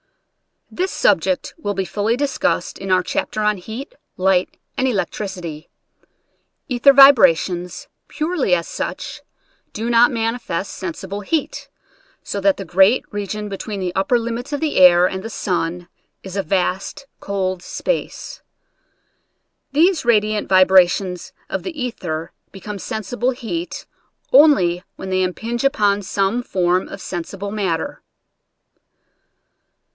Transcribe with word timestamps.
This 0.73 0.89
subject 0.91 1.53
will 1.57 1.73
be 1.75 1.85
fully 1.85 2.15
discussed 2.17 2.79
in 2.79 2.89
our 2.91 3.03
chapters 3.03 3.43
on 3.43 3.57
heat, 3.57 3.93
light, 4.17 4.57
and 4.77 4.87
electricity. 4.87 5.69
Ether 6.69 6.93
vibrations, 6.93 7.87
purely 8.07 8.55
as 8.55 8.67
such, 8.69 9.21
do 9.73 9.91
not 9.91 10.09
manifest 10.11 10.73
sensible 10.73 11.21
heat, 11.21 11.69
so 12.23 12.39
that 12.41 12.57
the 12.57 12.65
great 12.65 13.03
region 13.11 13.47
be 13.47 13.57
tween 13.57 13.79
the 13.81 13.93
upper 13.93 14.17
limits 14.17 14.51
of 14.53 14.59
the 14.59 14.77
air 14.77 15.05
and 15.05 15.21
the 15.21 15.29
sun 15.29 15.87
is 16.23 16.35
a 16.35 16.41
vast 16.41 17.05
cold 17.19 17.61
space. 17.61 18.41
These 19.73 20.03
radiant 20.05 20.47
vibra 20.47 20.89
tions 20.89 21.31
of 21.49 21.61
the 21.61 21.79
ether 21.79 22.31
become 22.51 22.79
sensible 22.79 23.31
heat 23.31 23.85
only 24.31 24.83
when 24.95 25.11
they 25.11 25.21
impinge 25.21 25.63
upon 25.63 26.01
some 26.01 26.41
form 26.41 26.87
of 26.87 27.01
sensi 27.01 27.37
ble 27.37 27.51
matter. 27.51 28.01